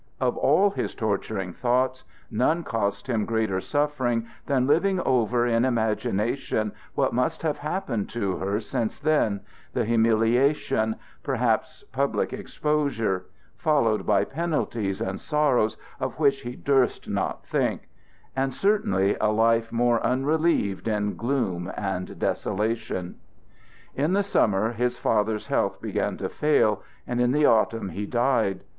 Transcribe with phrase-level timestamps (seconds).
[0.19, 6.71] Of all his torturing thoughts, none cost him greater suffering than living over in imagination
[6.95, 9.41] what must have happened to her since then
[9.73, 13.27] the humiliation, perhaps public exposure;
[13.57, 17.87] followed by penalties and sorrows of which he durst not think,
[18.35, 23.17] and certainly a life more unrelieved in gloom and desolation.
[23.93, 28.61] In the summer his father's health began to fail and in the autumn he died.